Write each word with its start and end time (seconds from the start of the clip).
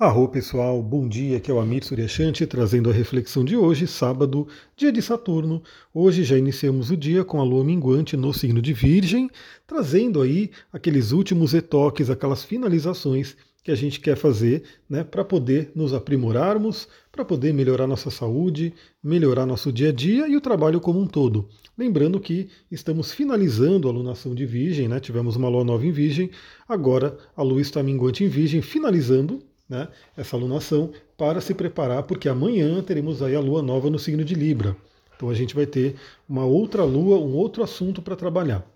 Arro 0.00 0.26
pessoal, 0.28 0.82
bom 0.82 1.06
dia, 1.06 1.36
aqui 1.36 1.50
é 1.50 1.54
o 1.54 1.60
Amir 1.60 1.84
Suryashanti 1.84 2.46
trazendo 2.46 2.88
a 2.88 2.92
reflexão 2.92 3.44
de 3.44 3.54
hoje, 3.54 3.86
sábado, 3.86 4.48
dia 4.74 4.90
de 4.90 5.02
Saturno. 5.02 5.62
Hoje 5.92 6.24
já 6.24 6.38
iniciamos 6.38 6.90
o 6.90 6.96
dia 6.96 7.22
com 7.22 7.38
a 7.38 7.44
lua 7.44 7.62
minguante 7.62 8.16
no 8.16 8.32
signo 8.32 8.62
de 8.62 8.72
Virgem, 8.72 9.28
trazendo 9.66 10.22
aí 10.22 10.52
aqueles 10.72 11.12
últimos 11.12 11.52
retoques, 11.52 12.08
aquelas 12.08 12.42
finalizações 12.42 13.36
que 13.62 13.70
a 13.70 13.74
gente 13.74 14.00
quer 14.00 14.16
fazer 14.16 14.62
né, 14.88 15.04
para 15.04 15.22
poder 15.22 15.70
nos 15.74 15.92
aprimorarmos, 15.92 16.88
para 17.12 17.22
poder 17.22 17.52
melhorar 17.52 17.86
nossa 17.86 18.08
saúde, 18.08 18.72
melhorar 19.04 19.44
nosso 19.44 19.70
dia 19.70 19.90
a 19.90 19.92
dia 19.92 20.26
e 20.26 20.34
o 20.34 20.40
trabalho 20.40 20.80
como 20.80 20.98
um 20.98 21.06
todo. 21.06 21.46
Lembrando 21.76 22.18
que 22.18 22.48
estamos 22.70 23.12
finalizando 23.12 23.86
a 23.86 23.92
lunação 23.92 24.34
de 24.34 24.46
Virgem, 24.46 24.88
né, 24.88 24.98
tivemos 24.98 25.36
uma 25.36 25.50
lua 25.50 25.62
nova 25.62 25.84
em 25.84 25.92
Virgem, 25.92 26.30
agora 26.66 27.18
a 27.36 27.42
lua 27.42 27.60
está 27.60 27.82
minguante 27.82 28.24
em 28.24 28.28
Virgem, 28.28 28.62
finalizando 28.62 29.42
né, 29.70 29.86
essa 30.16 30.36
alunação 30.36 30.90
para 31.16 31.40
se 31.40 31.54
preparar, 31.54 32.02
porque 32.02 32.28
amanhã 32.28 32.82
teremos 32.82 33.22
aí 33.22 33.36
a 33.36 33.40
lua 33.40 33.62
nova 33.62 33.88
no 33.88 34.00
signo 34.00 34.24
de 34.24 34.34
Libra. 34.34 34.76
Então 35.14 35.30
a 35.30 35.34
gente 35.34 35.54
vai 35.54 35.66
ter 35.66 35.94
uma 36.28 36.44
outra 36.44 36.82
lua, 36.82 37.18
um 37.18 37.34
outro 37.36 37.62
assunto 37.62 38.02
para 38.02 38.16
trabalhar. 38.16 38.66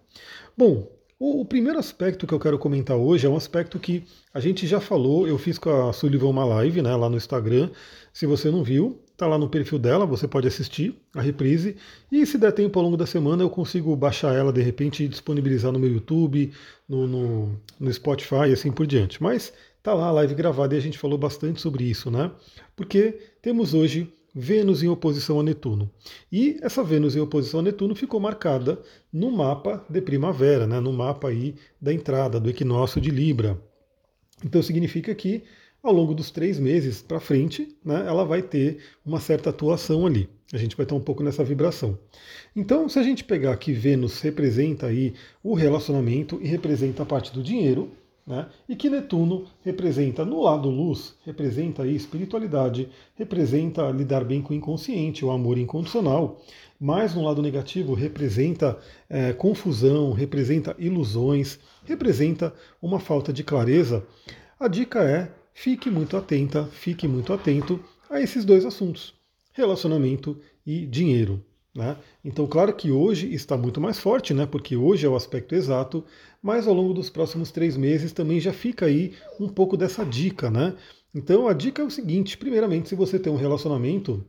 Bom, 0.57 0.89
o, 1.19 1.41
o, 1.41 1.45
primeiro 1.45 1.79
aspecto 1.79 2.27
que 2.27 2.35
eu 2.35 2.39
quero 2.39 2.59
comentar 2.59 2.97
hoje 2.97 3.27
é 3.27 3.31
um 3.31 3.37
aspecto 3.37 3.79
que 3.79 4.05
a 4.33 4.39
gente 4.39 4.67
já 4.67 4.79
falou, 4.79 5.27
eu 5.27 5.39
fiz 5.39 5.59
com 5.59 5.71
a 5.71 5.93
Sullivan 5.93 6.29
uma 6.29 6.45
live 6.45 6.83
né, 6.83 6.95
lá 6.95 7.09
no 7.09 7.17
Instagram. 7.17 7.71
Se 8.13 8.27
você 8.27 8.51
não 8.51 8.63
viu, 8.63 9.01
tá 9.17 9.27
lá 9.27 9.39
no 9.39 9.49
perfil 9.49 9.79
dela, 9.79 10.05
você 10.05 10.29
pode 10.29 10.47
assistir 10.47 10.95
a 11.15 11.23
reprise. 11.23 11.77
E 12.13 12.27
se 12.27 12.37
der 12.37 12.53
tempo 12.53 12.79
ao 12.79 12.85
longo 12.85 12.97
da 12.97 13.07
semana, 13.07 13.43
eu 13.43 13.51
consigo 13.51 13.97
baixar 13.97 14.35
ela 14.35 14.53
de 14.53 14.61
repente 14.61 15.05
e 15.05 15.09
disponibilizar 15.09 15.73
no 15.73 15.79
meu 15.79 15.91
YouTube, 15.91 16.53
no, 16.89 17.07
no, 17.07 17.61
no 17.81 17.93
Spotify 17.93 18.51
e 18.51 18.53
assim 18.53 18.71
por 18.71 18.87
diante. 18.87 19.23
Mas 19.23 19.53
Tá 19.85 19.93
lá 19.93 20.07
a 20.07 20.13
live 20.13 20.35
gravada 20.35 20.75
e 20.75 20.79
a 20.79 20.81
gente 20.81 20.97
falou 20.97 21.19
bastante 21.19 21.61
sobre 21.61 21.85
isso, 21.85 22.11
né? 22.11 22.31
Porque 22.75 23.19
temos 23.43 23.75
hoje 23.75 24.11
Vênus 24.35 24.83
em 24.83 24.89
oposição 24.89 25.39
a 25.39 25.43
Netuno. 25.43 25.91
E 26.33 26.59
essa 26.63 26.83
Vênus 26.83 27.15
em 27.15 27.21
oposição 27.21 27.61
a 27.61 27.63
Netuno 27.65 27.95
ficou 27.95 28.19
marcada 28.19 28.81
no 29.13 29.31
mapa 29.31 29.85
de 29.87 30.01
primavera, 30.01 30.67
né? 30.67 30.81
no 30.81 30.91
mapa 30.91 31.29
aí 31.29 31.55
da 31.79 31.93
entrada 31.93 32.41
do 32.41 32.49
equinócio 32.49 32.99
de 32.99 33.11
Libra. 33.11 33.61
Então 34.43 34.63
significa 34.63 35.15
que 35.15 35.45
ao 35.83 35.93
longo 35.93 36.15
dos 36.15 36.31
três 36.31 36.59
meses 36.59 37.03
para 37.03 37.21
frente, 37.21 37.77
né, 37.85 38.07
ela 38.07 38.25
vai 38.25 38.41
ter 38.41 38.79
uma 39.05 39.21
certa 39.21 39.51
atuação 39.51 40.07
ali. 40.07 40.31
A 40.51 40.57
gente 40.57 40.79
vai 40.79 40.85
estar 40.85 40.95
um 40.95 41.01
pouco 41.01 41.23
nessa 41.23 41.45
vibração. 41.45 41.99
Então, 42.57 42.89
se 42.89 42.99
a 42.99 43.03
gente 43.03 43.23
pegar 43.23 43.55
que 43.59 43.75
Vênus 43.75 44.19
representa 44.23 44.87
aí 44.87 45.13
o 45.43 45.53
relacionamento 45.53 46.39
e 46.41 46.49
representa 46.49 47.03
a 47.03 47.07
parte 47.07 47.35
do 47.35 47.43
dinheiro, 47.43 47.93
né? 48.27 48.47
E 48.69 48.75
que 48.75 48.89
Netuno 48.89 49.45
representa, 49.63 50.25
no 50.25 50.43
lado 50.43 50.71
luz, 50.71 51.15
representa 51.25 51.83
a 51.83 51.87
espiritualidade, 51.87 52.89
representa 53.15 53.91
lidar 53.91 54.25
bem 54.25 54.41
com 54.41 54.55
o 54.55 54.57
inconsciente, 54.57 55.25
o 55.25 55.31
amor 55.31 55.59
incondicional, 55.59 56.41
mas 56.81 57.15
no 57.15 57.23
lado 57.23 57.43
negativo 57.43 57.95
representa 57.95 58.79
é, 59.09 59.33
confusão, 59.33 60.13
representa 60.13 60.75
ilusões, 60.79 61.59
representa 61.85 62.55
uma 62.81 62.99
falta 62.99 63.33
de 63.33 63.45
clareza. 63.45 64.05
A 64.59 64.69
dica 64.69 65.03
é 65.03 65.31
fique 65.53 65.91
muito 65.91 66.17
atenta, 66.17 66.65
fique 66.65 67.07
muito 67.07 67.33
atento 67.33 67.79
a 68.11 68.21
esses 68.21 68.45
dois 68.45 68.65
assuntos: 68.65 69.15
relacionamento 69.53 70.41
e 70.67 70.87
dinheiro. 70.87 71.45
Né? 71.75 71.97
Então, 72.25 72.47
claro 72.47 72.73
que 72.73 72.93
hoje 72.93 73.35
está 73.35 73.57
muito 73.57 73.81
mais 73.81 73.99
forte, 73.99 74.33
né? 74.33 74.47
porque 74.47 74.77
hoje 74.77 75.07
é 75.07 75.09
o 75.09 75.17
aspecto 75.17 75.55
exato, 75.55 76.05
mas 76.41 76.69
ao 76.69 76.75
longo 76.75 76.95
dos 76.95 77.11
próximos 77.11 77.51
três 77.51 77.77
meses 77.77 78.13
também 78.13 78.39
já 78.39 78.53
fica 78.53 78.87
aí 78.87 79.13
um 79.41 79.49
pouco 79.49 79.77
dessa 79.77 80.05
dica. 80.05 80.51
Né? 80.51 80.75
Então, 81.13 81.49
a 81.49 81.53
dica 81.53 81.83
é 81.83 81.85
o 81.85 81.91
seguinte: 81.91 82.39
primeiramente, 82.39 82.89
se 82.89 82.95
você 82.95 83.19
tem 83.19 83.33
um 83.33 83.37
relacionamento, 83.37 84.25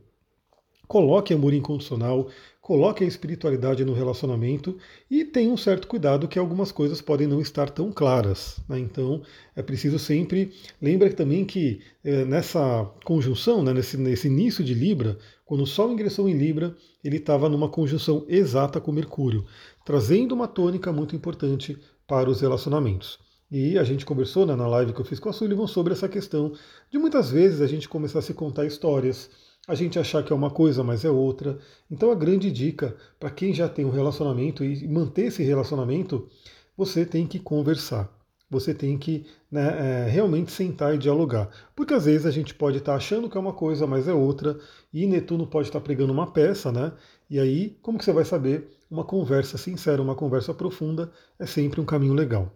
coloque 0.88 1.32
amor 1.32 1.54
incondicional, 1.54 2.28
coloque 2.60 3.04
a 3.04 3.06
espiritualidade 3.06 3.84
no 3.84 3.92
relacionamento 3.92 4.76
e 5.08 5.24
tenha 5.24 5.52
um 5.52 5.56
certo 5.56 5.86
cuidado 5.86 6.26
que 6.26 6.38
algumas 6.38 6.72
coisas 6.72 7.00
podem 7.00 7.28
não 7.28 7.40
estar 7.40 7.70
tão 7.70 7.92
claras. 7.92 8.58
Né? 8.68 8.80
Então 8.80 9.22
é 9.54 9.62
preciso 9.62 10.00
sempre. 10.00 10.52
Lembra 10.82 11.12
também 11.12 11.44
que 11.44 11.80
é, 12.02 12.24
nessa 12.24 12.84
conjunção, 13.04 13.62
né, 13.62 13.72
nesse, 13.72 13.96
nesse 13.96 14.26
início 14.26 14.64
de 14.64 14.74
Libra, 14.74 15.16
quando 15.46 15.62
o 15.62 15.66
Sol 15.66 15.90
ingressou 15.90 16.28
em 16.28 16.36
Libra, 16.36 16.76
ele 17.02 17.16
estava 17.16 17.48
numa 17.48 17.70
conjunção 17.70 18.26
exata 18.28 18.78
com 18.78 18.92
Mercúrio, 18.92 19.46
trazendo 19.84 20.34
uma 20.34 20.46
tônica 20.46 20.92
muito 20.92 21.16
importante 21.16 21.78
para 22.06 22.28
os 22.28 22.42
relacionamentos. 22.42 23.18
E 23.50 23.78
a 23.78 23.84
gente 23.84 24.04
conversou 24.04 24.44
né, 24.44 24.54
na 24.54 24.66
live 24.66 24.92
que 24.92 25.00
eu 25.00 25.04
fiz 25.04 25.18
com 25.18 25.30
a 25.30 25.32
Sullivan 25.32 25.66
sobre 25.66 25.94
essa 25.94 26.08
questão 26.08 26.52
de 26.90 26.98
muitas 26.98 27.30
vezes 27.30 27.62
a 27.62 27.66
gente 27.66 27.88
começar 27.88 28.18
a 28.18 28.22
se 28.22 28.34
contar 28.34 28.66
histórias 28.66 29.30
a 29.66 29.74
gente 29.74 29.98
achar 29.98 30.22
que 30.22 30.32
é 30.32 30.36
uma 30.36 30.50
coisa, 30.50 30.84
mas 30.84 31.04
é 31.04 31.10
outra. 31.10 31.58
Então 31.90 32.10
a 32.10 32.14
grande 32.14 32.50
dica 32.52 32.96
para 33.18 33.30
quem 33.30 33.52
já 33.52 33.68
tem 33.68 33.84
um 33.84 33.90
relacionamento 33.90 34.64
e 34.64 34.86
manter 34.86 35.26
esse 35.26 35.42
relacionamento, 35.42 36.28
você 36.76 37.04
tem 37.04 37.26
que 37.26 37.38
conversar. 37.38 38.08
Você 38.48 38.72
tem 38.72 38.96
que 38.96 39.26
né, 39.50 40.06
é, 40.06 40.08
realmente 40.08 40.52
sentar 40.52 40.94
e 40.94 40.98
dialogar. 40.98 41.48
Porque 41.74 41.94
às 41.94 42.04
vezes 42.04 42.26
a 42.26 42.30
gente 42.30 42.54
pode 42.54 42.78
estar 42.78 42.92
tá 42.92 42.98
achando 42.98 43.28
que 43.28 43.36
é 43.36 43.40
uma 43.40 43.52
coisa, 43.52 43.86
mas 43.86 44.06
é 44.06 44.12
outra, 44.12 44.58
e 44.92 45.06
Netuno 45.06 45.46
pode 45.46 45.68
estar 45.68 45.80
tá 45.80 45.84
pregando 45.84 46.12
uma 46.12 46.30
peça, 46.32 46.70
né? 46.70 46.92
E 47.28 47.40
aí, 47.40 47.76
como 47.82 47.98
que 47.98 48.04
você 48.04 48.12
vai 48.12 48.24
saber? 48.24 48.70
Uma 48.88 49.04
conversa 49.04 49.58
sincera, 49.58 50.00
uma 50.00 50.14
conversa 50.14 50.54
profunda 50.54 51.10
é 51.38 51.46
sempre 51.46 51.80
um 51.80 51.84
caminho 51.84 52.14
legal. 52.14 52.52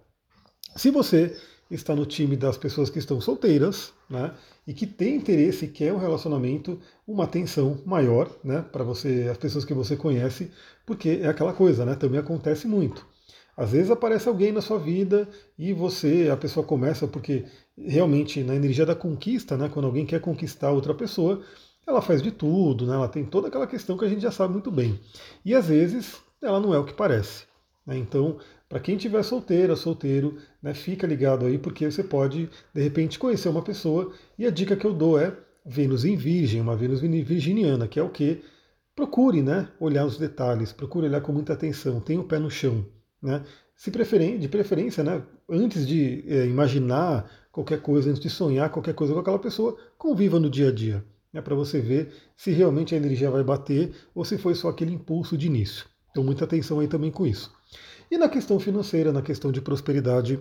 Se 0.76 0.90
você 0.90 1.36
está 1.70 1.94
no 1.94 2.04
time 2.04 2.36
das 2.36 2.56
pessoas 2.56 2.90
que 2.90 2.98
estão 2.98 3.20
solteiras, 3.20 3.92
né? 4.08 4.34
E 4.66 4.74
que 4.74 4.86
tem 4.86 5.16
interesse, 5.16 5.68
quer 5.68 5.92
um 5.92 5.98
relacionamento, 5.98 6.80
uma 7.06 7.24
atenção 7.24 7.80
maior, 7.86 8.30
né? 8.42 8.62
Para 8.72 8.84
você, 8.84 9.28
as 9.30 9.38
pessoas 9.38 9.64
que 9.64 9.72
você 9.72 9.96
conhece, 9.96 10.50
porque 10.84 11.20
é 11.22 11.28
aquela 11.28 11.52
coisa, 11.52 11.84
né? 11.84 11.94
Também 11.94 12.18
acontece 12.18 12.66
muito. 12.66 13.06
Às 13.60 13.72
vezes 13.72 13.90
aparece 13.90 14.26
alguém 14.26 14.52
na 14.52 14.62
sua 14.62 14.78
vida 14.78 15.28
e 15.58 15.74
você, 15.74 16.30
a 16.32 16.36
pessoa 16.36 16.64
começa, 16.64 17.06
porque 17.06 17.44
realmente 17.76 18.42
na 18.42 18.56
energia 18.56 18.86
da 18.86 18.94
conquista, 18.94 19.54
né? 19.54 19.68
Quando 19.68 19.84
alguém 19.84 20.06
quer 20.06 20.18
conquistar 20.18 20.70
outra 20.70 20.94
pessoa, 20.94 21.42
ela 21.86 22.00
faz 22.00 22.22
de 22.22 22.30
tudo, 22.30 22.86
né? 22.86 22.94
Ela 22.94 23.06
tem 23.06 23.22
toda 23.22 23.48
aquela 23.48 23.66
questão 23.66 23.98
que 23.98 24.04
a 24.06 24.08
gente 24.08 24.22
já 24.22 24.30
sabe 24.30 24.54
muito 24.54 24.70
bem. 24.70 24.98
E 25.44 25.54
às 25.54 25.66
vezes 25.68 26.22
ela 26.40 26.58
não 26.58 26.72
é 26.72 26.78
o 26.78 26.86
que 26.86 26.94
parece. 26.94 27.44
Né? 27.86 27.98
Então, 27.98 28.38
para 28.66 28.80
quem 28.80 28.96
tiver 28.96 29.22
solteira, 29.22 29.76
solteiro, 29.76 30.38
né, 30.62 30.72
fica 30.72 31.06
ligado 31.06 31.44
aí, 31.44 31.58
porque 31.58 31.90
você 31.90 32.02
pode, 32.02 32.48
de 32.72 32.82
repente, 32.82 33.18
conhecer 33.18 33.50
uma 33.50 33.60
pessoa. 33.60 34.10
E 34.38 34.46
a 34.46 34.50
dica 34.50 34.74
que 34.74 34.86
eu 34.86 34.94
dou 34.94 35.20
é 35.20 35.36
Vênus 35.66 36.06
em 36.06 36.16
Virgem, 36.16 36.62
uma 36.62 36.76
Vênus 36.76 37.02
virginiana, 37.02 37.86
que 37.86 38.00
é 38.00 38.02
o 38.02 38.08
que? 38.08 38.42
Procure 38.96 39.42
né, 39.42 39.68
olhar 39.78 40.06
os 40.06 40.16
detalhes, 40.16 40.72
procure 40.72 41.08
olhar 41.08 41.20
com 41.20 41.32
muita 41.32 41.52
atenção, 41.52 42.00
tenha 42.00 42.20
o 42.20 42.24
pé 42.24 42.38
no 42.38 42.50
chão. 42.50 42.86
Né? 43.22 43.44
Se 43.76 43.90
de 43.90 44.48
preferência, 44.48 45.02
né, 45.02 45.22
antes 45.48 45.86
de 45.86 46.24
é, 46.28 46.46
imaginar 46.46 47.30
qualquer 47.50 47.80
coisa, 47.80 48.10
antes 48.10 48.20
de 48.20 48.30
sonhar 48.30 48.70
qualquer 48.70 48.94
coisa 48.94 49.12
com 49.14 49.20
aquela 49.20 49.38
pessoa, 49.38 49.76
conviva 49.96 50.38
no 50.38 50.50
dia 50.50 50.68
a 50.68 50.72
dia. 50.72 51.04
Né, 51.32 51.40
para 51.40 51.54
você 51.54 51.80
ver 51.80 52.12
se 52.36 52.50
realmente 52.50 52.94
a 52.94 52.98
energia 52.98 53.30
vai 53.30 53.42
bater 53.42 53.94
ou 54.14 54.24
se 54.24 54.36
foi 54.36 54.54
só 54.54 54.68
aquele 54.68 54.92
impulso 54.92 55.36
de 55.36 55.46
início. 55.46 55.86
Então, 56.10 56.24
muita 56.24 56.44
atenção 56.44 56.80
aí 56.80 56.88
também 56.88 57.10
com 57.10 57.26
isso. 57.26 57.52
E 58.10 58.18
na 58.18 58.28
questão 58.28 58.58
financeira, 58.58 59.12
na 59.12 59.22
questão 59.22 59.52
de 59.52 59.60
prosperidade, 59.60 60.40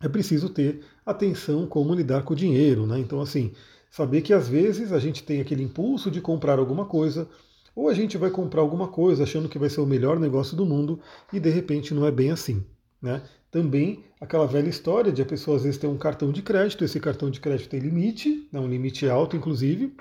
é 0.00 0.08
preciso 0.08 0.48
ter 0.48 0.80
atenção 1.06 1.66
como 1.66 1.94
lidar 1.94 2.24
com 2.24 2.34
o 2.34 2.36
dinheiro, 2.36 2.86
né? 2.86 2.98
Então, 2.98 3.20
assim, 3.20 3.52
saber 3.88 4.22
que 4.22 4.32
às 4.32 4.48
vezes 4.48 4.92
a 4.92 4.98
gente 4.98 5.22
tem 5.22 5.40
aquele 5.40 5.62
impulso 5.62 6.10
de 6.10 6.20
comprar 6.20 6.58
alguma 6.58 6.84
coisa, 6.84 7.28
ou 7.74 7.88
a 7.88 7.94
gente 7.94 8.16
vai 8.16 8.30
comprar 8.30 8.60
alguma 8.60 8.88
coisa 8.88 9.22
achando 9.22 9.48
que 9.48 9.58
vai 9.58 9.70
ser 9.70 9.80
o 9.80 9.86
melhor 9.86 10.18
negócio 10.18 10.56
do 10.56 10.66
mundo 10.66 11.00
e 11.32 11.40
de 11.40 11.50
repente 11.50 11.94
não 11.94 12.06
é 12.06 12.10
bem 12.10 12.30
assim. 12.30 12.64
Né? 13.00 13.22
Também 13.50 14.04
aquela 14.20 14.46
velha 14.46 14.68
história 14.68 15.10
de 15.10 15.20
a 15.20 15.26
pessoa 15.26 15.56
às 15.56 15.64
vezes 15.64 15.78
ter 15.78 15.86
um 15.86 15.98
cartão 15.98 16.30
de 16.30 16.42
crédito, 16.42 16.84
esse 16.84 17.00
cartão 17.00 17.30
de 17.30 17.40
crédito 17.40 17.68
tem 17.68 17.80
limite, 17.80 18.48
né, 18.52 18.60
um 18.60 18.68
limite 18.68 19.08
alto 19.08 19.36
inclusive, 19.36 19.94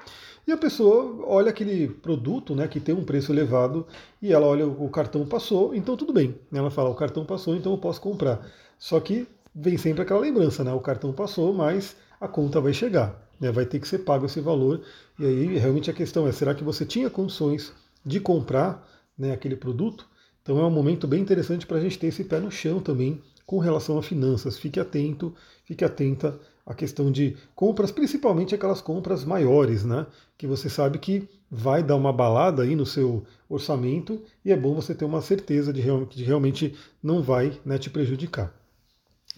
e 0.47 0.51
a 0.51 0.57
pessoa 0.57 1.23
olha 1.25 1.50
aquele 1.50 1.88
produto 1.88 2.56
né, 2.56 2.68
que 2.68 2.79
tem 2.79 2.94
um 2.95 3.03
preço 3.03 3.31
elevado 3.31 3.85
e 4.21 4.31
ela 4.31 4.47
olha 4.47 4.65
o 4.68 4.89
cartão 4.89 5.25
passou, 5.25 5.73
então 5.75 5.97
tudo 5.97 6.13
bem. 6.13 6.35
Ela 6.51 6.71
fala, 6.71 6.89
o 6.89 6.95
cartão 6.95 7.25
passou, 7.25 7.56
então 7.56 7.71
eu 7.71 7.77
posso 7.77 8.01
comprar. 8.01 8.45
Só 8.77 9.00
que 9.00 9.27
vem 9.53 9.77
sempre 9.77 10.01
aquela 10.01 10.19
lembrança, 10.19 10.63
né? 10.63 10.73
O 10.73 10.79
cartão 10.79 11.13
passou, 11.13 11.53
mas 11.53 11.95
a 12.19 12.27
conta 12.27 12.59
vai 12.59 12.73
chegar. 12.73 13.31
Né, 13.41 13.51
vai 13.51 13.65
ter 13.65 13.79
que 13.79 13.88
ser 13.88 13.99
pago 13.99 14.27
esse 14.27 14.39
valor. 14.39 14.81
E 15.19 15.25
aí 15.25 15.57
realmente 15.57 15.89
a 15.89 15.93
questão 15.93 16.27
é, 16.27 16.31
será 16.31 16.53
que 16.53 16.63
você 16.63 16.85
tinha 16.85 17.09
condições 17.09 17.73
de 18.05 18.19
comprar 18.19 18.88
né, 19.17 19.33
aquele 19.33 19.55
produto? 19.55 20.07
Então 20.43 20.59
é 20.59 20.63
um 20.63 20.71
momento 20.71 21.07
bem 21.07 21.21
interessante 21.21 21.65
para 21.65 21.77
a 21.77 21.81
gente 21.81 21.97
ter 21.97 22.07
esse 22.07 22.23
pé 22.23 22.39
no 22.39 22.51
chão 22.51 22.79
também 22.79 23.19
com 23.45 23.57
relação 23.59 23.97
a 23.97 24.03
finanças. 24.03 24.57
Fique 24.57 24.79
atento, 24.79 25.33
fique 25.65 25.83
atenta 25.83 26.39
a 26.65 26.73
questão 26.73 27.11
de 27.11 27.35
compras, 27.55 27.91
principalmente 27.91 28.55
aquelas 28.55 28.81
compras 28.81 29.25
maiores, 29.25 29.83
né? 29.83 30.05
Que 30.37 30.47
você 30.47 30.69
sabe 30.69 30.99
que 30.99 31.27
vai 31.49 31.83
dar 31.83 31.95
uma 31.95 32.13
balada 32.13 32.63
aí 32.63 32.75
no 32.75 32.85
seu 32.85 33.25
orçamento 33.49 34.21
e 34.45 34.51
é 34.51 34.57
bom 34.57 34.73
você 34.73 34.95
ter 34.95 35.03
uma 35.03 35.21
certeza 35.21 35.73
de, 35.73 35.81
de 35.81 36.23
realmente 36.23 36.75
não 37.03 37.21
vai 37.21 37.59
né, 37.65 37.77
te 37.77 37.89
prejudicar. 37.89 38.53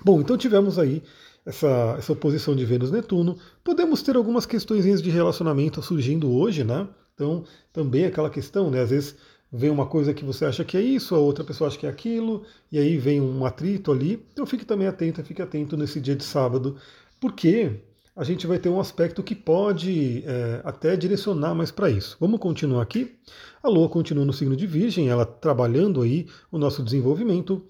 Bom, 0.04 0.22
então 0.22 0.38
tivemos 0.38 0.80
aí 0.80 1.04
essa, 1.45 1.95
essa 1.98 2.13
oposição 2.13 2.56
de 2.56 2.66
Vênus-Netuno. 2.66 3.38
Podemos 3.63 4.01
ter 4.01 4.16
algumas 4.16 4.45
questões 4.45 5.01
de 5.01 5.10
relacionamento 5.10 5.81
surgindo 5.81 6.31
hoje, 6.31 6.63
né? 6.63 6.88
Então, 7.13 7.44
também 7.72 8.06
aquela 8.06 8.30
questão, 8.30 8.72
né? 8.72 8.81
Às 8.81 8.90
vezes 8.90 9.16
vem 9.51 9.69
uma 9.69 9.86
coisa 9.86 10.16
que 10.16 10.25
você 10.25 10.45
acha 10.45 10.66
que 10.66 10.75
é 10.75 10.81
isso, 10.81 11.13
a 11.13 11.19
outra 11.19 11.44
pessoa 11.44 11.68
acha 11.68 11.78
que 11.78 11.86
é 11.86 11.90
aquilo, 11.90 12.44
e 12.72 12.80
aí 12.80 12.98
vem 12.98 13.22
um 13.22 13.45
atrito 13.45 13.92
ali. 13.92 14.25
Então 14.34 14.48
fique 14.48 14.66
também 14.66 14.88
atento, 14.88 15.24
fique 15.24 15.44
atento 15.44 15.78
nesse 15.78 16.01
dia 16.01 16.16
de 16.16 16.24
sábado, 16.24 16.75
porque 17.22 17.80
a 18.16 18.24
gente 18.24 18.48
vai 18.48 18.57
ter 18.57 18.69
um 18.69 18.80
aspecto 18.80 19.22
que 19.22 19.36
pode 19.36 20.24
é, 20.25 20.62
até 20.63 20.95
direcionar 20.95 21.54
mais 21.54 21.69
para 21.69 21.90
isso. 21.90 22.18
Vamos 22.19 22.40
continuar 22.40 22.81
aqui. 22.81 23.16
A 23.62 23.69
Lua 23.69 23.88
continua 23.90 24.25
no 24.25 24.34
signo 24.34 24.56
de 24.56 24.66
Virgem, 24.66 25.10
ela 25.10 25.25
trabalhando 25.25 26.01
aí 26.01 26.28
o 26.51 26.57
nosso 26.57 26.81
desenvolvimento. 26.84 27.63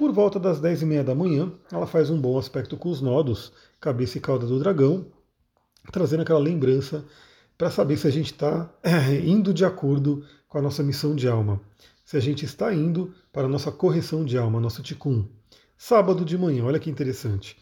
Por 0.00 0.12
volta 0.12 0.40
das 0.40 0.58
10 0.58 0.80
e 0.80 0.86
meia 0.86 1.04
da 1.04 1.14
manhã, 1.14 1.52
ela 1.70 1.86
faz 1.86 2.08
um 2.08 2.18
bom 2.18 2.38
aspecto 2.38 2.74
com 2.74 2.88
os 2.88 3.02
nodos, 3.02 3.52
cabeça 3.78 4.16
e 4.16 4.20
cauda 4.22 4.46
do 4.46 4.58
dragão, 4.58 5.04
trazendo 5.92 6.22
aquela 6.22 6.38
lembrança 6.38 7.04
para 7.58 7.70
saber 7.70 7.98
se 7.98 8.06
a 8.06 8.10
gente 8.10 8.32
está 8.32 8.72
é, 8.82 9.16
indo 9.16 9.52
de 9.52 9.62
acordo 9.62 10.24
com 10.48 10.56
a 10.56 10.62
nossa 10.62 10.82
missão 10.82 11.14
de 11.14 11.28
alma. 11.28 11.60
Se 12.02 12.16
a 12.16 12.20
gente 12.20 12.46
está 12.46 12.72
indo 12.72 13.12
para 13.30 13.44
a 13.44 13.48
nossa 13.48 13.70
correção 13.70 14.24
de 14.24 14.38
alma, 14.38 14.58
nosso 14.58 14.82
ticum. 14.82 15.26
Sábado 15.76 16.24
de 16.24 16.38
manhã, 16.38 16.64
olha 16.64 16.80
que 16.80 16.88
interessante. 16.88 17.58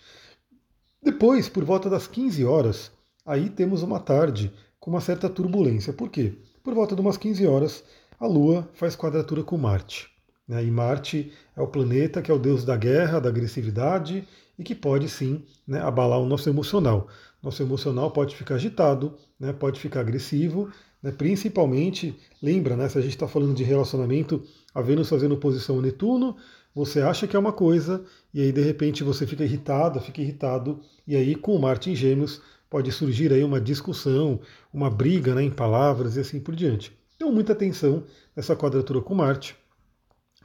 Depois, 1.03 1.49
por 1.49 1.65
volta 1.65 1.91
das 1.91 2.07
15 2.07 2.45
horas, 2.45 2.93
aí 3.27 3.51
temos 3.51 3.83
uma 3.83 3.99
tarde 3.99 4.55
com 4.79 4.93
uma 4.93 5.01
certa 5.01 5.29
turbulência. 5.29 5.93
Por 5.93 6.09
quê? 6.09 6.39
Por 6.63 6.73
volta 6.73 6.95
de 6.95 7.01
umas 7.01 7.17
15 7.17 7.45
horas, 7.49 7.83
a 8.17 8.29
Lua 8.29 8.71
faz 8.75 8.95
quadratura 8.95 9.43
com 9.43 9.59
Marte. 9.59 10.17
Né? 10.49 10.65
E 10.65 10.71
Marte 10.71 11.33
é 11.55 11.61
o 11.61 11.69
planeta 11.69 12.23
que 12.23 12.31
é 12.31 12.35
o 12.35 12.39
deus 12.39 12.65
da 12.65 12.77
guerra, 12.77 13.21
da 13.21 13.29
agressividade 13.29 14.27
e 14.59 14.65
que 14.65 14.75
pode 14.75 15.09
sim 15.09 15.45
né, 15.67 15.81
abalar 15.81 16.19
o 16.19 16.27
nosso 16.27 16.49
emocional. 16.49 17.09
Nosso 17.43 17.63
emocional 17.63 18.11
pode 18.11 18.35
ficar 18.35 18.57
agitado, 18.57 19.15
né, 19.39 19.53
pode 19.53 19.79
ficar 19.79 20.01
agressivo 20.01 20.73
né? 21.03 21.13
Principalmente, 21.13 22.17
lembra, 22.43 22.77
né, 22.77 22.89
se 22.89 22.99
a 22.99 23.01
gente 23.01 23.13
está 23.13 23.29
falando 23.29 23.55
de 23.55 23.65
relacionamento, 23.65 24.43
a 24.75 24.83
Vênus 24.83 25.09
fazendo 25.09 25.35
oposição 25.35 25.77
ao 25.77 25.83
Netuno, 25.83 26.37
você 26.75 27.01
acha 27.01 27.27
que 27.27 27.35
é 27.35 27.39
uma 27.39 27.53
coisa, 27.53 28.05
e 28.33 28.41
aí 28.41 28.53
de 28.53 28.61
repente 28.61 29.03
você 29.03 29.27
fica 29.27 29.45
irritado, 29.45 30.01
fica 30.01 30.21
irritado, 30.21 30.81
e 31.07 31.17
aí 31.17 31.35
com 31.35 31.55
o 31.55 31.61
Marte 31.61 31.91
em 31.91 31.97
Gêmeos 31.97 32.41
pode 32.71 32.93
surgir 32.93 33.33
aí 33.33 33.43
uma 33.43 33.61
discussão, 33.61 34.41
uma 34.73 34.91
briga 34.91 35.35
né, 35.35 35.43
em 35.43 35.51
palavras 35.51 36.17
e 36.17 36.21
assim 36.21 36.39
por 36.41 36.55
diante. 36.55 36.93
Então 37.17 37.33
muita 37.33 37.53
atenção 37.53 38.05
nessa 38.37 38.55
quadratura 38.55 39.01
com 39.01 39.15
Marte. 39.15 39.57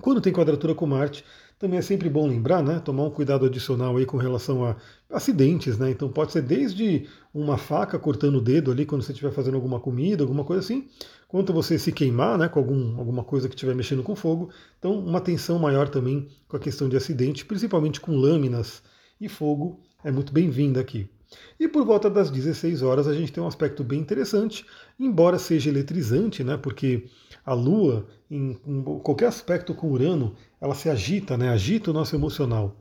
Quando 0.03 0.19
tem 0.19 0.33
quadratura 0.33 0.75
com 0.75 0.85
Marte, 0.85 1.23
também 1.57 1.79
é 1.79 1.81
sempre 1.81 2.09
bom 2.09 2.27
lembrar, 2.27 2.61
né? 2.61 2.77
Tomar 2.77 3.03
um 3.03 3.09
cuidado 3.09 3.45
adicional 3.45 3.95
aí 3.95 4.05
com 4.05 4.17
relação 4.17 4.65
a 4.65 4.75
acidentes, 5.09 5.77
né? 5.77 5.91
Então 5.91 6.09
pode 6.09 6.33
ser 6.33 6.41
desde 6.41 7.07
uma 7.33 7.57
faca 7.57 7.97
cortando 7.97 8.35
o 8.35 8.41
dedo 8.41 8.69
ali 8.69 8.85
quando 8.85 9.01
você 9.01 9.13
estiver 9.13 9.31
fazendo 9.31 9.55
alguma 9.55 9.79
comida, 9.79 10.21
alguma 10.21 10.43
coisa 10.43 10.59
assim, 10.59 10.89
quanto 11.25 11.53
você 11.53 11.79
se 11.79 11.93
queimar, 11.93 12.37
né? 12.37 12.49
Com 12.49 12.59
algum, 12.59 12.99
alguma 12.99 13.23
coisa 13.23 13.47
que 13.47 13.55
estiver 13.55 13.73
mexendo 13.73 14.03
com 14.03 14.13
fogo. 14.13 14.49
Então 14.77 14.99
uma 14.99 15.19
atenção 15.19 15.57
maior 15.57 15.87
também 15.87 16.27
com 16.49 16.57
a 16.57 16.59
questão 16.59 16.89
de 16.89 16.97
acidente, 16.97 17.45
principalmente 17.45 18.01
com 18.01 18.13
lâminas 18.13 18.83
e 19.21 19.29
fogo, 19.29 19.79
é 20.03 20.11
muito 20.11 20.33
bem-vinda 20.33 20.81
aqui. 20.81 21.09
E 21.57 21.65
por 21.65 21.85
volta 21.85 22.09
das 22.09 22.29
16 22.29 22.81
horas 22.81 23.07
a 23.07 23.13
gente 23.13 23.31
tem 23.31 23.41
um 23.41 23.47
aspecto 23.47 23.85
bem 23.85 24.01
interessante, 24.01 24.65
embora 24.99 25.39
seja 25.39 25.69
eletrizante, 25.69 26.43
né? 26.43 26.57
Porque 26.57 27.05
a 27.45 27.53
Lua, 27.53 28.07
em, 28.29 28.53
qualquer 29.03 29.27
aspecto 29.27 29.73
com 29.73 29.91
Urano, 29.91 30.35
ela 30.59 30.73
se 30.73 30.89
agita, 30.89 31.37
né? 31.37 31.49
agita 31.49 31.91
o 31.91 31.93
nosso 31.93 32.15
emocional. 32.15 32.75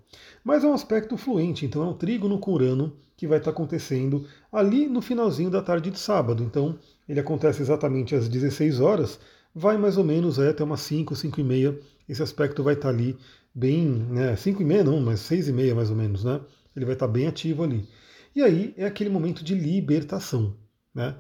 Mas 0.45 0.65
é 0.65 0.67
um 0.67 0.73
aspecto 0.75 1.17
fluente, 1.17 1.67
então 1.67 1.83
é 1.83 1.87
um 1.87 1.95
trígono 1.95 2.39
com 2.39 2.53
Urano 2.53 2.97
que 3.17 3.27
vai 3.27 3.39
estar 3.39 3.51
acontecendo 3.51 4.27
ali 4.51 4.89
no 4.89 5.01
finalzinho 5.01 5.51
da 5.51 5.63
tarde 5.63 5.91
de 5.91 5.99
sábado. 5.99 6.43
Então 6.43 6.79
ele 7.09 7.21
acontece 7.21 7.63
exatamente 7.63 8.15
às 8.15 8.29
16 8.29 8.81
horas, 8.81 9.19
vai 9.55 9.77
mais 9.77 9.97
ou 9.97 10.05
menos 10.05 10.39
é, 10.39 10.49
até 10.51 10.65
umas 10.65 10.81
5, 10.81 11.15
5 11.15 11.41
e 11.41 11.45
meia. 11.45 11.79
Esse 12.09 12.23
aspecto 12.23 12.63
vai 12.63 12.75
estar 12.75 12.89
ali 12.89 13.17
bem, 13.55 13.87
né, 13.87 14.35
5 14.37 14.63
e 14.63 14.65
meia 14.65 14.85
não, 14.85 15.01
mas 15.01 15.21
6 15.21 15.49
e 15.49 15.53
meia 15.53 15.75
mais 15.75 15.91
ou 15.91 15.97
menos, 15.97 16.25
né? 16.25 16.41
Ele 16.75 16.85
vai 16.85 16.95
estar 16.95 17.07
bem 17.07 17.27
ativo 17.27 17.63
ali. 17.63 17.87
E 18.35 18.43
aí 18.43 18.75
é 18.77 18.87
aquele 18.87 19.11
momento 19.11 19.45
de 19.45 19.55
libertação, 19.55 20.57
né? 20.95 21.15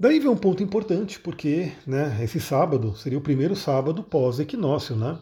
Daí 0.00 0.20
vem 0.20 0.28
um 0.28 0.36
ponto 0.36 0.62
importante, 0.62 1.18
porque 1.18 1.72
né, 1.84 2.22
esse 2.22 2.38
sábado 2.38 2.94
seria 2.96 3.18
o 3.18 3.20
primeiro 3.20 3.56
sábado 3.56 4.00
pós-equinócio, 4.04 4.94
né? 4.94 5.18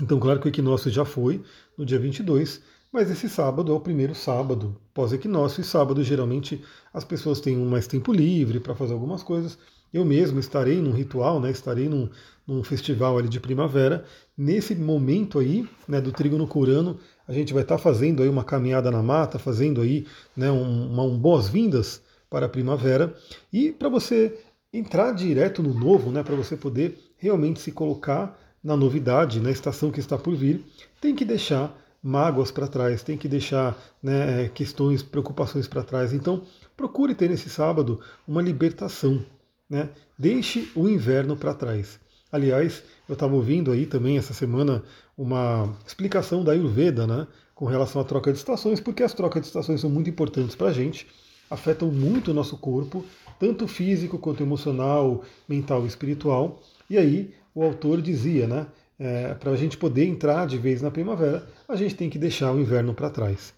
Então, 0.00 0.18
claro 0.18 0.40
que 0.40 0.46
o 0.46 0.48
equinócio 0.48 0.90
já 0.90 1.04
foi 1.04 1.42
no 1.76 1.84
dia 1.84 1.98
22, 1.98 2.62
mas 2.90 3.10
esse 3.10 3.28
sábado 3.28 3.70
é 3.70 3.74
o 3.74 3.80
primeiro 3.80 4.14
sábado 4.14 4.80
pós-equinócio, 4.94 5.60
e 5.60 5.64
sábado 5.64 6.02
geralmente 6.02 6.64
as 6.90 7.04
pessoas 7.04 7.38
têm 7.38 7.54
mais 7.58 7.86
tempo 7.86 8.14
livre 8.14 8.60
para 8.60 8.74
fazer 8.74 8.94
algumas 8.94 9.22
coisas. 9.22 9.58
Eu 9.92 10.06
mesmo 10.06 10.40
estarei 10.40 10.80
num 10.80 10.92
ritual, 10.92 11.38
né, 11.38 11.50
estarei 11.50 11.86
num, 11.86 12.08
num 12.46 12.64
festival 12.64 13.18
ali 13.18 13.28
de 13.28 13.40
primavera. 13.40 14.06
Nesse 14.34 14.74
momento 14.74 15.38
aí, 15.38 15.68
né, 15.86 16.00
do 16.00 16.12
trigo 16.12 16.38
no 16.38 16.46
curano, 16.46 16.98
a 17.28 17.32
gente 17.34 17.52
vai 17.52 17.62
estar 17.62 17.76
tá 17.76 17.82
fazendo 17.82 18.22
aí 18.22 18.28
uma 18.30 18.42
caminhada 18.42 18.90
na 18.90 19.02
mata, 19.02 19.38
fazendo 19.38 19.82
aí 19.82 20.06
né, 20.34 20.50
um, 20.50 20.98
um 20.98 21.18
boas-vindas 21.18 22.00
para 22.32 22.46
a 22.46 22.48
primavera 22.48 23.14
e 23.52 23.70
para 23.70 23.90
você 23.90 24.38
entrar 24.72 25.12
direto 25.12 25.62
no 25.62 25.74
novo, 25.74 26.10
né, 26.10 26.22
para 26.22 26.34
você 26.34 26.56
poder 26.56 26.98
realmente 27.18 27.60
se 27.60 27.70
colocar 27.70 28.38
na 28.64 28.74
novidade, 28.74 29.38
na 29.38 29.50
estação 29.50 29.90
que 29.90 30.00
está 30.00 30.16
por 30.16 30.34
vir, 30.34 30.64
tem 30.98 31.14
que 31.14 31.26
deixar 31.26 31.78
mágoas 32.02 32.50
para 32.50 32.66
trás, 32.66 33.02
tem 33.02 33.18
que 33.18 33.28
deixar 33.28 33.76
né, 34.02 34.48
questões, 34.54 35.02
preocupações 35.02 35.68
para 35.68 35.82
trás. 35.82 36.14
Então, 36.14 36.42
procure 36.74 37.14
ter 37.14 37.28
nesse 37.28 37.50
sábado 37.50 38.00
uma 38.26 38.40
libertação. 38.40 39.22
Né? 39.68 39.90
Deixe 40.18 40.72
o 40.74 40.88
inverno 40.88 41.36
para 41.36 41.52
trás. 41.52 42.00
Aliás, 42.30 42.82
eu 43.06 43.12
estava 43.12 43.34
ouvindo 43.34 43.70
aí 43.70 43.84
também 43.84 44.16
essa 44.16 44.32
semana 44.32 44.82
uma 45.18 45.76
explicação 45.86 46.42
da 46.42 46.52
Ayurveda 46.52 47.06
né, 47.06 47.26
com 47.54 47.66
relação 47.66 48.00
à 48.00 48.04
troca 48.04 48.32
de 48.32 48.38
estações, 48.38 48.80
porque 48.80 49.02
as 49.02 49.12
trocas 49.12 49.42
de 49.42 49.48
estações 49.48 49.82
são 49.82 49.90
muito 49.90 50.08
importantes 50.08 50.56
para 50.56 50.68
a 50.68 50.72
gente 50.72 51.06
afetam 51.52 51.92
muito 51.92 52.30
o 52.30 52.34
nosso 52.34 52.56
corpo, 52.56 53.04
tanto 53.38 53.68
físico 53.68 54.18
quanto 54.18 54.42
emocional, 54.42 55.22
mental 55.46 55.84
e 55.84 55.86
espiritual. 55.86 56.62
E 56.88 56.96
aí 56.96 57.34
o 57.54 57.62
autor 57.62 58.00
dizia, 58.00 58.46
né? 58.46 58.66
É, 58.98 59.34
para 59.34 59.50
a 59.50 59.56
gente 59.56 59.76
poder 59.76 60.06
entrar 60.06 60.46
de 60.46 60.56
vez 60.56 60.80
na 60.80 60.90
primavera, 60.90 61.46
a 61.68 61.76
gente 61.76 61.94
tem 61.94 62.08
que 62.08 62.18
deixar 62.18 62.52
o 62.52 62.60
inverno 62.60 62.94
para 62.94 63.10
trás. 63.10 63.52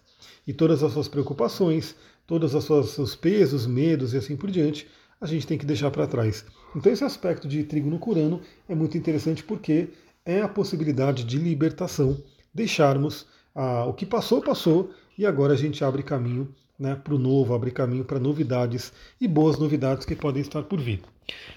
E 0.45 0.53
todas 0.53 0.83
as 0.83 0.91
suas 0.91 1.07
preocupações, 1.07 1.95
todos 2.25 2.53
os 2.53 2.89
seus 2.89 3.15
pesos, 3.15 3.67
medos 3.67 4.13
e 4.13 4.17
assim 4.17 4.35
por 4.35 4.49
diante, 4.49 4.87
a 5.21 5.25
gente 5.25 5.47
tem 5.47 5.57
que 5.57 5.65
deixar 5.65 5.91
para 5.91 6.07
trás. 6.07 6.45
Então 6.75 6.91
esse 6.91 7.03
aspecto 7.03 7.47
de 7.47 7.63
trigo 7.63 7.89
no 7.89 7.99
curano 7.99 8.41
é 8.67 8.75
muito 8.75 8.97
interessante 8.97 9.43
porque 9.43 9.89
é 10.25 10.41
a 10.41 10.47
possibilidade 10.47 11.23
de 11.23 11.37
libertação, 11.37 12.17
deixarmos 12.53 13.27
ah, 13.53 13.85
o 13.85 13.93
que 13.93 14.05
passou, 14.05 14.41
passou, 14.41 14.89
e 15.17 15.25
agora 15.25 15.53
a 15.53 15.57
gente 15.57 15.83
abre 15.83 16.03
caminho 16.03 16.53
né, 16.79 16.95
para 16.95 17.15
o 17.15 17.19
novo, 17.19 17.53
abrir 17.53 17.71
caminho 17.71 18.03
para 18.03 18.19
novidades 18.19 18.91
e 19.19 19.27
boas 19.27 19.57
novidades 19.57 20.05
que 20.05 20.15
podem 20.15 20.41
estar 20.41 20.63
por 20.63 20.79
vir. 20.79 21.01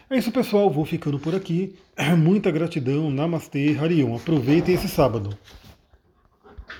É 0.08 0.16
isso, 0.16 0.32
pessoal. 0.32 0.70
Vou 0.70 0.84
ficando 0.84 1.18
por 1.18 1.34
aqui. 1.34 1.74
Muita 2.16 2.50
gratidão. 2.50 3.10
Namastê, 3.10 3.76
Harion. 3.78 4.16
Aproveitem 4.16 4.74
esse 4.74 4.88
sábado. 4.88 5.36